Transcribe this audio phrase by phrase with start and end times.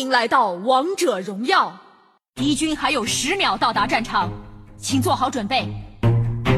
[0.00, 1.70] 迎来到王者荣耀，
[2.34, 4.30] 敌军还有十秒到达战场，
[4.78, 5.68] 请做好准备。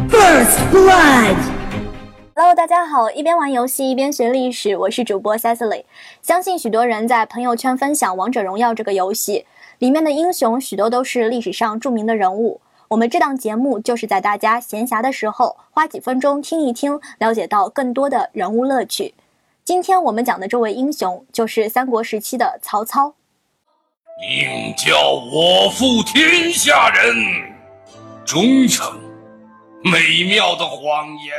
[0.08, 5.82] First Blood，Hello，大家好，一边玩游戏一边学历史，我是主播 Cecily。
[6.22, 9.44] 相信许多人在朋友圈分享王者荣耀这个游戏，
[9.80, 12.60] 里面的英雄许多都是历史上著名的人物。
[12.86, 19.14] 我们这档节目就是在大家闲暇的时候花几分钟听一听，了解到更多的人物乐趣。
[19.64, 23.14] 今天我们讲的这位英雄就是三国时期的曹操。
[24.20, 27.16] 宁叫我负天下人，
[28.24, 29.00] 忠诚，
[29.82, 31.34] 美妙的谎言。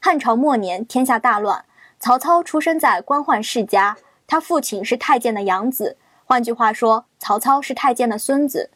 [0.00, 1.64] 汉朝末年，天下大乱，
[1.98, 3.96] 曹操出生在官宦世家，
[4.26, 8.70] 他父亲是太监的养子，换句话说，曹操是太监的孙子。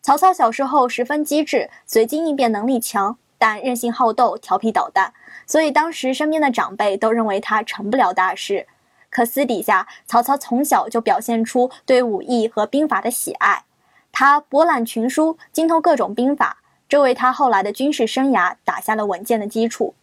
[0.00, 5.12] 曹操小时候十分机智，随机应变能力强，但任性好斗，调皮捣蛋，
[5.46, 8.66] 所以当时身边的长辈都认为他成不了大事。
[9.12, 13.64] 可私底下，曹操从小就表现出对武艺和兵法的喜爱，
[14.10, 19.94] 他博览群书，精通各种兵法，这为他后来的军事生涯打下了稳健的基础。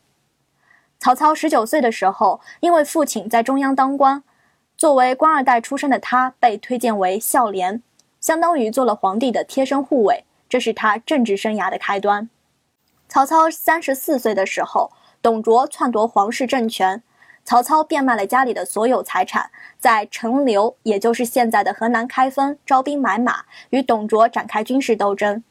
[0.99, 4.23] 曹操十九岁的时候，因为父亲在中央当官，
[4.77, 7.81] 作为官二代出身的他被推荐为孝廉。
[8.21, 12.29] 相当于做了皇帝的贴身护卫，这是他政治生涯的开端。
[13.07, 14.91] 曹操三十四岁的时候，
[15.21, 17.01] 董卓篡夺皇室政权，
[17.43, 25.43] 曹操变卖了家里的所有财产，在陈留，也就是现在的河南开封，招兵买马，与董卓展开军事斗争。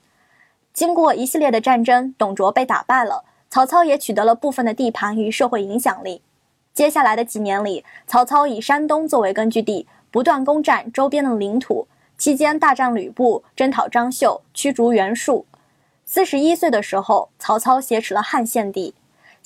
[0.73, 6.23] 经过一系列的战争，董卓被打败了，曹操也取得了部分的地盘与社会影响力。
[6.73, 11.89] 接下来的几年里，曹操以山东作为根据地，不断攻占周边的领土。
[12.17, 15.47] 期间大战吕布，征讨张绣，驱逐袁术。
[16.05, 18.95] 四十一岁的时候，曹操挟持了汉献帝，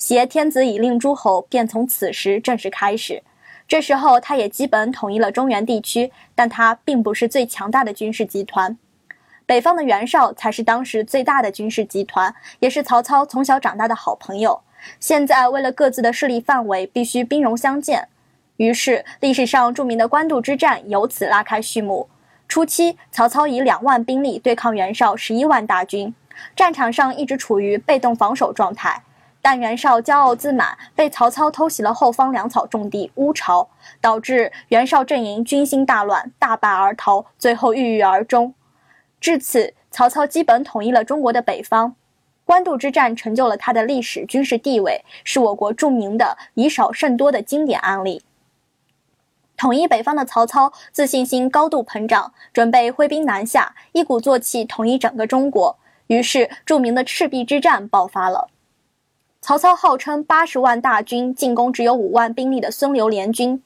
[0.05, 3.23] 挟天子以令诸侯，便从此时正式开始。
[3.69, 8.77] 这时候，他也基本统一了中原地区，但他并不是最强大的军事集团。
[9.45, 14.59] 北方的袁绍才是当时最大的军事集团，也是曹操从小长大的好朋友。
[14.99, 18.09] 现在为了各自的势力范围，必须兵戎相见，
[18.57, 22.09] 于是历史上著名的官渡之战由此拉开序幕。
[22.49, 26.13] 初期，曹操以两万兵力对抗袁绍十一万大军，
[26.57, 29.01] 战场上一直处于被动防守状态。
[29.43, 33.67] 但袁绍骄傲自满，被曹操偷袭了后方粮草重地乌巢，
[33.99, 38.53] 导致袁绍阵营军心大乱，大败而逃，最后郁郁而终。
[39.19, 41.93] 至此，曹操基本统一了中国的北方。
[42.45, 48.23] 官渡之战成就了他的历史军事地位，是我国著名的以少胜多的经典案例。
[49.57, 55.77] 统一北方的曹操自信心高度膨胀，准备挥兵南下，一鼓作气统一整个中国。
[56.07, 58.49] 于是，著名的赤壁之战爆发了。
[59.43, 63.61] 曹操号称八十万大军进攻只有五万兵力的孙刘联军。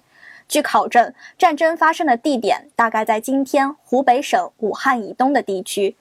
[0.47, 5.95] 据考证，战争发生的地点大概在今天湖北省武汉以东的地区。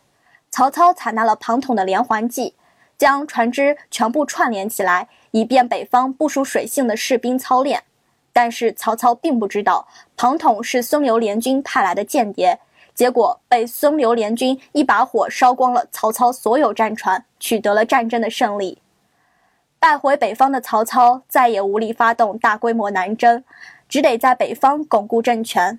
[0.51, 2.55] 曹操采纳了庞统的连环计，
[2.97, 7.83] 将船只全部串联起来，以便北方部署水性的士兵操练。
[8.33, 12.59] 但是曹操并不知道庞统是孙刘联军派来的间谍，
[12.95, 18.79] 结果被孙刘联军一把火烧光了曹操所有战船，取得了战争的胜利。
[19.79, 23.45] 败回北方的曹操再也无力发动大规模南征，
[23.89, 25.79] 只得在北方巩固政权。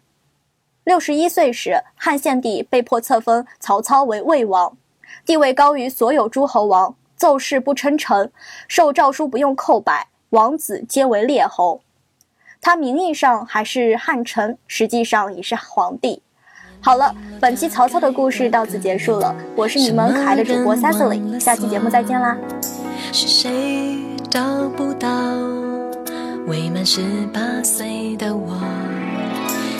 [0.83, 4.77] 六十一岁时，汉献帝被迫册封曹操为魏王，
[5.25, 8.31] 地位高于所有诸侯王，奏事不称臣，
[8.69, 11.81] 受诏书不用叩拜，王子皆为列侯。
[12.61, 16.21] 他名义上还是汉臣，实际上已是皇帝。
[16.79, 19.35] 好了，本期曹操的故事到此结束了。
[19.55, 22.37] 我是你们可爱的主播 Cecily，下期节目再见啦。
[23.19, 23.49] 是谁
[24.29, 25.09] 找不到
[26.45, 27.01] 未满十
[27.33, 28.55] 八岁的我？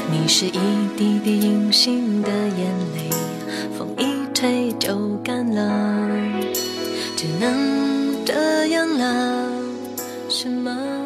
[0.09, 0.59] 你是一
[0.98, 3.12] 滴滴隐形的眼泪，
[3.78, 6.09] 风一吹就干了，
[7.16, 9.52] 只能这样了。
[10.30, 10.97] 什么？